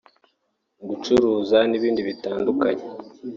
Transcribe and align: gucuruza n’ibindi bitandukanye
gucuruza 0.89 1.57
n’ibindi 1.69 2.01
bitandukanye 2.09 2.83